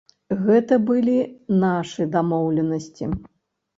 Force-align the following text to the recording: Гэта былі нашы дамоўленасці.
Гэта 0.45 0.77
былі 0.87 1.17
нашы 1.65 2.09
дамоўленасці. 2.17 3.13